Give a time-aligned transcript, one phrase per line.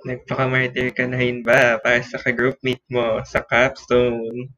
[0.00, 4.48] Nagpaka-martyr ka na rin ba para sa ka-groupmate mo sa capstone?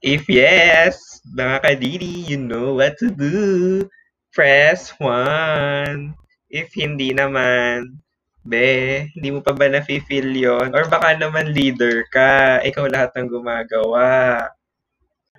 [0.00, 3.84] If yes, mga kadidi, you know what to do.
[4.32, 6.16] Press 1.
[6.48, 8.00] If hindi naman,
[8.44, 13.28] be, hindi mo pa ba na-feel yon Or baka naman leader ka, ikaw lahat ng
[13.32, 14.48] gumagawa.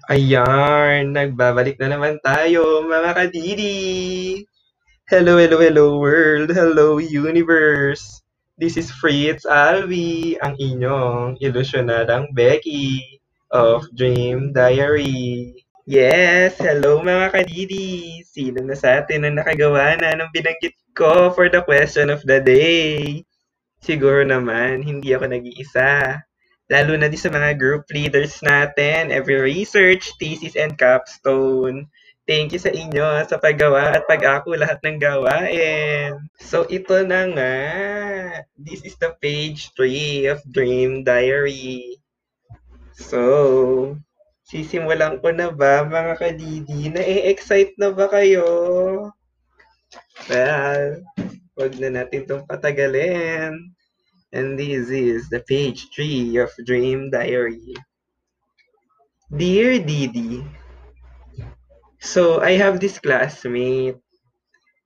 [0.09, 3.77] Ayan, nagbabalik na naman tayo, mga kadidi.
[5.05, 6.49] Hello, hello, hello world.
[6.49, 8.24] Hello universe.
[8.55, 13.19] This is Fritz Alvi, ang inyong ilusyonadang Becky
[13.51, 15.59] of Dream Diary.
[15.83, 16.55] Yes!
[16.55, 18.23] Hello mga kadidi!
[18.23, 22.39] Sino na sa atin ang nakagawa na ng binanggit ko for the question of the
[22.39, 23.27] day?
[23.83, 26.23] Siguro naman, hindi ako nag-iisa.
[26.71, 31.91] Lalo na di sa mga group leaders natin, every research, thesis, and capstone.
[32.25, 36.17] Thank you sa inyo sa paggawa at pag-ako lahat ng gawain.
[36.41, 37.57] So, ito na nga.
[38.57, 42.01] This is the page 3 of Dream Diary.
[42.97, 43.21] So,
[44.41, 46.89] sisimulan ko na ba mga kadidi?
[46.89, 48.41] Na-excite na ba kayo?
[50.25, 51.05] Well,
[51.53, 53.69] wag na natin itong patagalin.
[54.33, 57.77] And this is the page 3 of Dream Diary.
[59.29, 60.41] Dear Didi,
[62.05, 63.97] So, I have this classmate.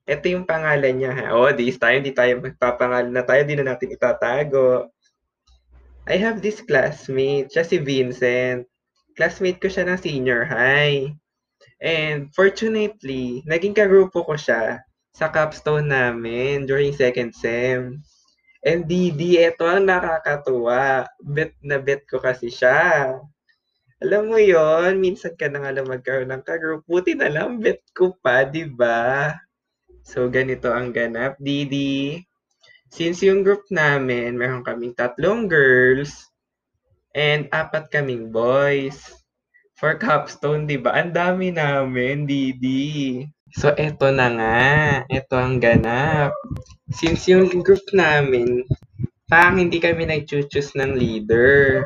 [0.07, 1.11] Ito yung pangalan niya.
[1.11, 1.25] Ha?
[1.35, 3.43] Oh, this time, di tayo magpapangalan na tayo.
[3.43, 4.87] Di na natin itatago.
[6.07, 7.51] I have this classmate.
[7.51, 8.63] Siya si Vincent.
[9.19, 11.11] Classmate ko siya ng senior high.
[11.83, 14.79] And fortunately, naging kagrupo ko siya
[15.11, 17.99] sa capstone namin during second sem.
[18.63, 21.03] And Didi, ito ang nakakatuwa.
[21.19, 23.11] Bet na bet ko kasi siya.
[23.99, 26.87] Alam mo yon minsan ka na nga lang magkaroon ng ka-group.
[26.87, 29.35] Buti na lang, bet ko pa, di ba?
[30.07, 32.15] So, ganito ang ganap, Didi.
[32.87, 36.15] Since yung group namin, meron kaming tatlong girls
[37.11, 38.97] and apat kaming boys.
[39.75, 40.95] For capstone, di ba?
[40.95, 43.19] Ang dami namin, Didi.
[43.51, 44.59] So, eto na nga.
[45.11, 46.31] Eto ang ganap.
[46.95, 48.63] Since yung group namin,
[49.27, 51.83] parang hindi kami nag-choose ng leader.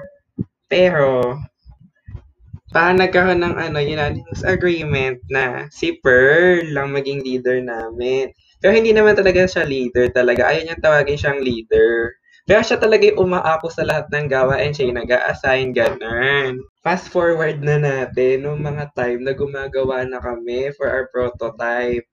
[0.70, 1.42] Pero,
[2.74, 8.34] parang nagkaroon ng ano, unanimous agreement na si Pearl lang maging leader namin.
[8.60, 10.50] Pero hindi naman talaga siya leader talaga.
[10.50, 12.18] Ayaw niya tawagin siyang leader.
[12.44, 14.74] Pero siya talaga yung umaako sa lahat ng gawain.
[14.76, 16.60] Siya yung nag-a-assign, ganun.
[16.84, 22.04] Fast forward na natin nung mga time na gumagawa na kami for our prototype.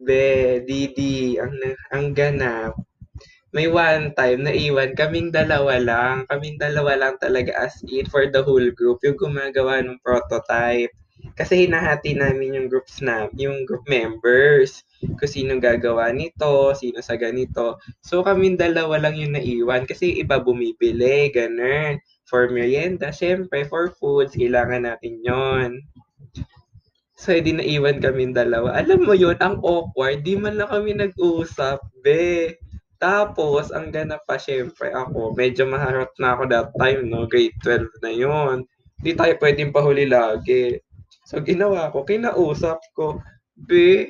[0.00, 1.52] Be, Didi, ang,
[1.92, 2.76] ang ganap
[3.54, 6.26] may one time na iwan kaming dalawa lang.
[6.26, 10.90] Kaming dalawa lang talaga as in for the whole group yung gumagawa ng prototype.
[11.38, 14.82] Kasi hinahati namin yung groups na, yung group members.
[15.00, 17.78] Kung sino gagawa nito, sino sa ganito.
[18.02, 22.02] So kaming dalawa lang yung naiwan kasi iba bumibili, ganun.
[22.26, 25.70] For merienda, syempre, for foods, kailangan natin yon
[27.14, 28.74] So, edi naiwan kami dalawa.
[28.74, 30.26] Alam mo yun, ang awkward.
[30.26, 32.58] Di man lang kami nag-usap, be.
[33.04, 37.28] Tapos, ang ganap pa syempre ako, medyo maharot na ako that time, no?
[37.28, 38.56] Grade 12 na yon.
[39.04, 40.80] Hindi tayo pwedeng pahuli lagi.
[41.28, 43.20] So, ginawa ko, kinausap ko,
[43.68, 44.08] be,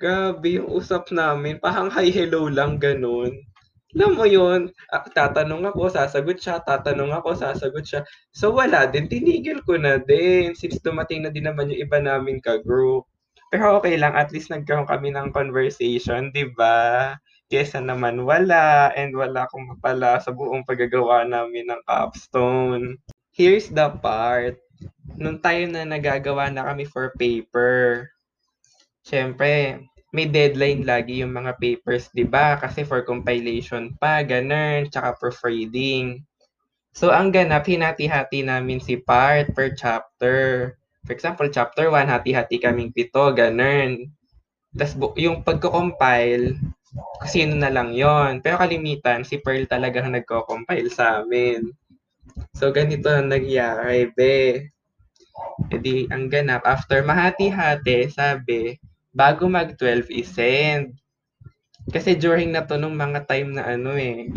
[0.00, 3.36] grabe yung usap namin, parang hi hello lang ganun.
[3.92, 4.72] Alam mo yun,
[5.12, 8.00] tatanong ako, sasagot siya, tatanong ako, sasagot siya.
[8.32, 12.40] So wala din, tinigil ko na din since dumating na din naman yung iba naming
[12.40, 13.04] ka-group.
[13.52, 17.12] Pero okay lang, at least nagkaroon kami ng conversation, di ba?
[17.52, 22.96] Kesa naman wala and wala akong mapala sa buong paggagawa namin ng capstone.
[23.28, 24.56] Here's the part.
[25.20, 28.08] Nung time na nagagawa na kami for paper,
[29.04, 29.84] syempre,
[30.16, 32.56] may deadline lagi yung mga papers, di ba?
[32.56, 36.24] Kasi for compilation pa, ganun, tsaka proofreading.
[36.92, 40.72] So, ang ganap, hinati-hati namin si part per chapter.
[41.04, 44.12] For example, chapter 1, hati-hati kaming pito, ganun.
[44.76, 46.60] Tapos, yung pagko-compile,
[47.24, 51.72] sino na lang yon Pero kalimitan, si Pearl talaga ang nagko-compile sa amin.
[52.56, 54.68] So, ganito ang nagyari, be.
[55.72, 58.76] E di, ang ganap, after mahati-hati, sabi,
[59.12, 60.92] bago mag-12 is-send.
[61.90, 64.30] Kasi during na to nung mga time na ano eh,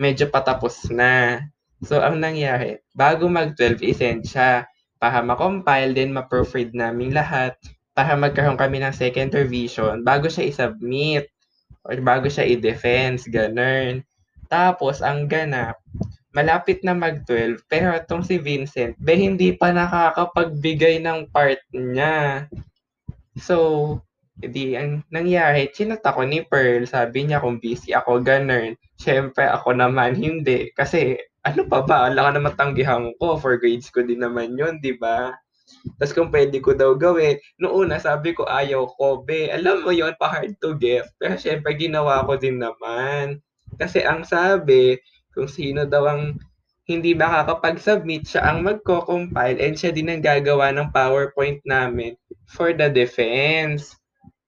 [0.00, 1.44] medyo patapos na.
[1.84, 4.66] So, ang nangyari, bago mag-12 is-send siya
[4.98, 7.54] para ma-compile, then ma-proofread namin lahat
[7.94, 11.26] para magkaroon kami ng second revision bago siya i-submit
[11.88, 14.04] or bago siya i-defense, ganun.
[14.52, 15.80] Tapos, ang ganap,
[16.36, 22.46] malapit na mag-12, pero itong si Vincent, be, hindi pa nakakapagbigay ng part niya.
[23.40, 23.98] So,
[24.38, 28.78] Edi ang nangyari, chinat ako ni Pearl, sabi niya kung busy ako, ganun.
[28.94, 33.90] Siyempre ako naman hindi, kasi ano pa ba, wala ka naman tanggihan ko, for grades
[33.90, 35.34] ko din naman yun, di ba?
[35.98, 39.90] Tapos kung pwede ko daw gawin, noong una sabi ko ayaw ko, be, alam mo
[39.94, 41.06] yon pa hard to get.
[41.20, 43.42] Pero syempre ginawa ko din naman.
[43.76, 44.96] Kasi ang sabi,
[45.36, 46.22] kung sino daw ang
[46.88, 52.16] hindi makakapag-submit, siya ang magko-compile and siya din ang gagawa ng PowerPoint namin
[52.48, 53.92] for the defense.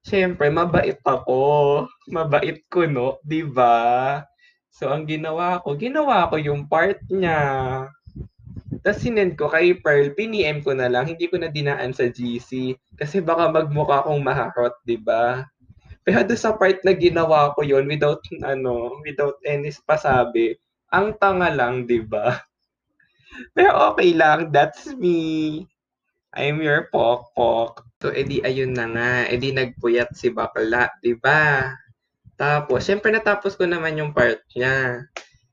[0.01, 1.85] Siyempre, mabait ako.
[2.09, 3.21] Mabait ko, no?
[3.53, 4.25] ba?
[4.73, 7.39] So, ang ginawa ko, ginawa ko yung part niya.
[8.81, 12.73] Tapos sinend ko kay Pearl, piniem ko na lang, hindi ko na dinaan sa GC.
[12.97, 15.45] Kasi baka magmukha akong maharot, di ba?
[16.01, 20.57] Pero doon sa part na ginawa ko yon without, ano, without any pasabi,
[20.89, 22.41] ang tanga lang, di ba?
[23.55, 25.69] Pero okay lang, that's me.
[26.33, 27.85] I'm your pokpok.
[28.01, 31.69] So, edi ayun na nga, edi nagpuyat si bakla, di ba?
[32.41, 35.05] Tapos, syempre natapos ko naman yung part niya.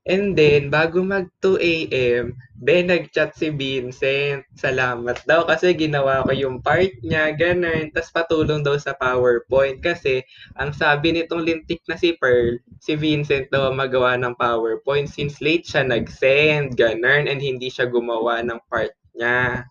[0.08, 4.42] And then, bago mag 2 a.m., Ben nag-chat si Vincent.
[4.58, 7.92] Salamat daw kasi ginawa ko yung part niya, ganun.
[7.94, 10.26] Tapos patulong daw sa PowerPoint kasi
[10.58, 15.68] ang sabi nitong lintik na si Pearl, si Vincent daw magawa ng PowerPoint since late
[15.68, 19.62] siya nag-send, ganun, and hindi siya gumawa ng part niya.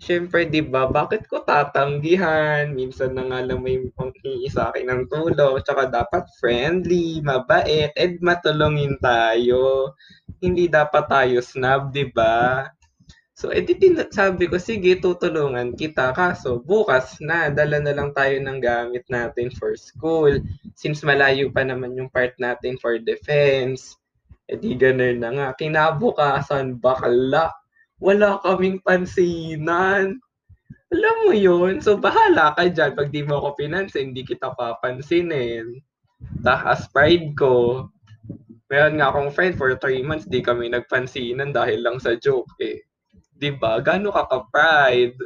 [0.00, 2.72] Siyempre, di ba, bakit ko tatanggihan?
[2.72, 5.60] Minsan na nga lang may panghingi sa akin ng tulong.
[5.60, 9.92] Tsaka dapat friendly, mabait, and matulungin tayo.
[10.40, 12.64] Hindi dapat tayo snob, di ba?
[13.36, 16.16] So, edi tin- sabi ko, sige, tutulungan kita.
[16.16, 20.32] Kaso, bukas na, dala na lang tayo ng gamit natin for school.
[20.80, 24.00] Since malayo pa naman yung part natin for defense.
[24.48, 25.48] Edi ganun na nga.
[25.60, 27.59] Kinabukasan, bakla
[28.00, 30.16] wala kaming pansinan.
[30.90, 31.78] Alam mo yun?
[31.78, 32.98] So, bahala ka dyan.
[32.98, 35.78] Pag di mo ako pinansin, hindi kita papansinin.
[36.42, 37.86] Takas pride ko.
[38.66, 42.82] Meron nga akong friend for 3 months, di kami nagpansinan dahil lang sa joke eh.
[43.38, 43.78] Diba?
[43.78, 45.16] Gano'n ka ka-pride?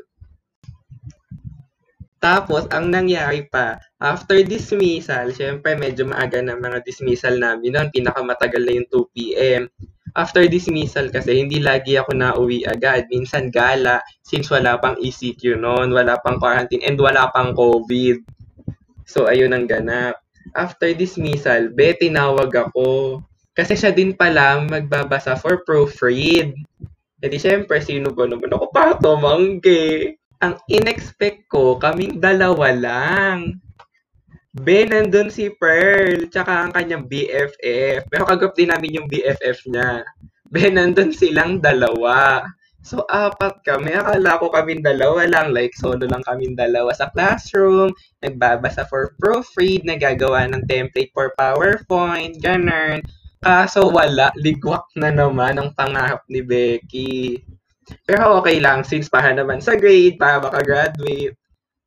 [2.21, 8.63] Tapos, ang nangyari pa, after dismissal, syempre medyo maaga na mga dismissal namin noon, pinakamatagal
[8.65, 9.63] na yung 2 p.m
[10.15, 13.11] after dismissal kasi hindi lagi ako nauwi agad.
[13.11, 18.23] Minsan gala since wala pang ECQ noon, wala pang quarantine and wala pang COVID.
[19.05, 20.23] So ayun ang ganap.
[20.55, 23.21] After dismissal, be tinawag ako.
[23.55, 26.55] Kasi siya din pala magbabasa for proofread.
[27.25, 30.13] E di syempre, sino ba naman ako para tumanggi?
[30.45, 33.64] Ang inexpect ko, kaming dalawa lang.
[34.55, 38.07] Be, nandun si Pearl, tsaka ang kanyang BFF.
[38.07, 40.07] Pero kagroup din namin yung BFF niya.
[40.47, 42.47] Be, nandun silang dalawa.
[42.87, 43.99] So, apat kami.
[43.99, 45.51] Akala ko kami dalawa lang.
[45.51, 47.91] Like, solo lang kami dalawa sa classroom.
[48.23, 49.83] Nagbabasa for proofread.
[49.83, 52.39] Nagagawa ng template for PowerPoint.
[52.39, 53.03] Ganun.
[53.43, 54.31] Kaso wala.
[54.39, 57.43] Ligwak na naman ang pangahap ni Becky.
[58.07, 61.35] Pero okay lang since para naman sa grade, para makagraduate.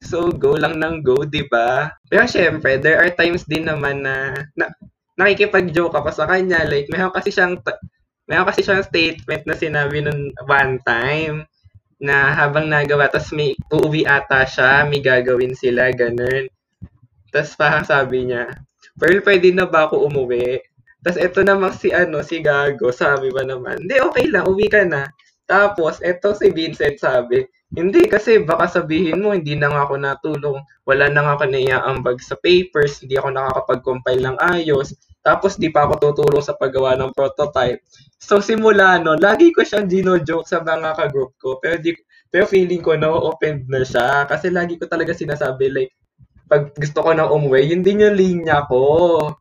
[0.01, 1.89] So, go lang ng go, di ba?
[2.05, 4.69] Pero syempre, there are times din naman na, na
[5.17, 6.61] nakikipag-joke ako sa kanya.
[6.69, 7.57] Like, mayroon kasi siyang,
[8.29, 11.49] mayroon kasi siyang statement na sinabi nun one time
[11.97, 16.45] na habang nagawa, tapos may uuwi ata siya, may gagawin sila, ganun.
[17.33, 18.53] Tapos parang sabi niya,
[19.01, 20.61] Pearl, pwede na ba ako umuwi?
[21.01, 24.85] Tapos eto naman si ano, si Gago, sabi ba naman, hindi, okay lang, uwi ka
[24.85, 25.09] na.
[25.47, 30.59] Tapos, eto si Vincent sabi, hindi kasi baka sabihin mo hindi na nga ako natulong,
[30.87, 35.83] wala na nga ako naiaambag sa papers, hindi ako nakakapag-compile ng ayos, tapos di pa
[35.83, 37.83] ako tutulong sa paggawa ng prototype.
[38.19, 41.91] So simula no, lagi ko siyang gino-joke sa mga ka-group ko, pero di
[42.27, 45.91] pero feeling ko na open na siya kasi lagi ko talaga sinasabi like
[46.47, 49.35] pag gusto ko na umuwi, yun din yung linya ko.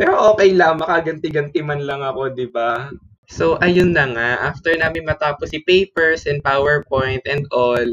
[0.00, 2.88] Pero okay lang, makaganti-ganti man lang ako, di ba?
[3.28, 4.30] So, ayun na nga.
[4.48, 7.84] After namin matapos si papers and PowerPoint and all,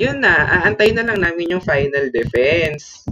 [0.00, 3.04] yun na, aantay na lang namin yung final defense.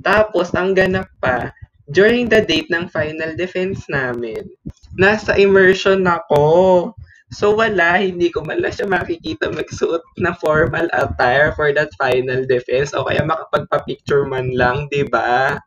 [0.00, 1.52] Tapos, ang ganap pa,
[1.92, 4.48] during the date ng final defense namin,
[4.96, 6.88] nasa immersion ako.
[7.30, 12.42] So, wala, hindi ko man lang siya makikita magsuot na formal attire for that final
[12.42, 15.60] defense o kaya makapagpa-picture man lang, di ba?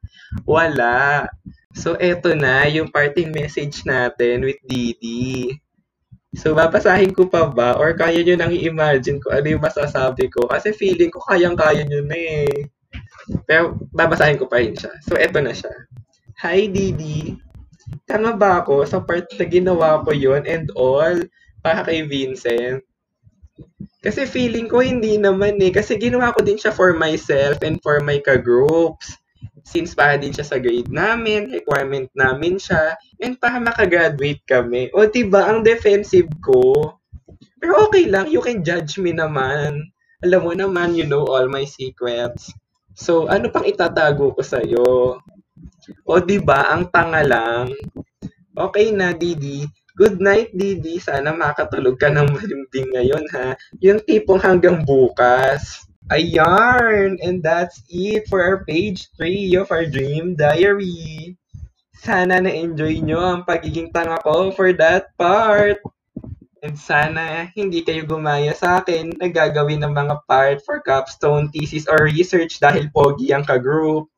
[0.43, 1.23] Wala.
[1.73, 5.49] So, eto na yung parting message natin with Didi.
[6.37, 7.77] So, babasahin ko pa ba?
[7.77, 10.45] Or kaya nyo nang i-imagine ko ano yung masasabi ko?
[10.49, 12.69] Kasi feeling ko kayang-kaya nyo na eh.
[13.49, 14.93] Pero, babasahin ko pa rin siya.
[15.05, 15.73] So, eto na siya.
[16.45, 17.37] Hi, Didi.
[18.05, 21.17] Tama ba ako sa part na ginawa ko yon and all
[21.61, 22.81] para kay Vincent?
[24.03, 25.71] Kasi feeling ko hindi naman eh.
[25.71, 29.15] Kasi ginawa ko din siya for myself and for my ka-groups.
[29.63, 34.91] Since para din siya sa grade namin, requirement namin siya, and para makagraduate kami.
[34.91, 36.99] O diba, ang defensive ko.
[37.63, 39.79] Pero okay lang, you can judge me naman.
[40.19, 42.51] Alam mo naman, you know all my secrets.
[42.93, 45.17] So, ano pang itatago ko sa'yo?
[46.03, 47.71] O diba, ang tanga lang.
[48.53, 49.63] Okay na, Didi.
[49.95, 50.99] Good night, Didi.
[50.99, 53.55] Sana makatulog ka ng malimbing ngayon, ha?
[53.79, 55.87] Yung tipong hanggang bukas.
[56.11, 57.15] Ayan!
[57.23, 61.39] And that's it for our page 3 of our dream diary.
[61.95, 65.79] Sana na-enjoy nyo ang pagiging tanga ko for that part.
[66.59, 71.87] And sana hindi kayo gumaya sa akin na gagawin ng mga part for capstone, thesis,
[71.87, 74.11] or research dahil pogi ang ka-group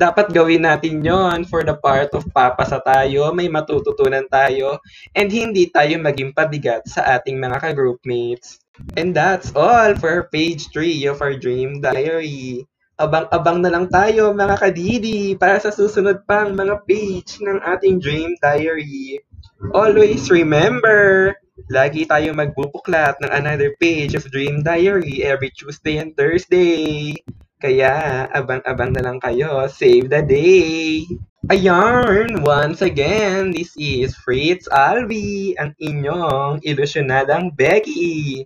[0.00, 4.80] dapat gawin natin yon for the part of papasa tayo, may matututunan tayo,
[5.12, 8.56] and hindi tayo maging pabigat sa ating mga ka-groupmates.
[8.98, 12.66] And that's all for page 3 of our Dream Diary.
[13.00, 18.36] Abang-abang na lang tayo mga kadidi para sa susunod pang mga page ng ating Dream
[18.44, 19.16] Diary.
[19.72, 21.32] Always remember,
[21.72, 27.16] lagi tayo magbubuklat ng another page of Dream Diary every Tuesday and Thursday.
[27.60, 29.68] Kaya, abang-abang na lang kayo.
[29.68, 31.04] Save the day!
[31.48, 32.40] Ayan!
[32.44, 38.44] Once again, this is Fritz Alvi, ang inyong ilusyonadang Becky.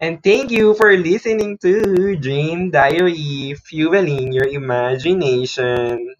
[0.00, 6.15] And thank you for listening to Dream Diary, fueling your imagination.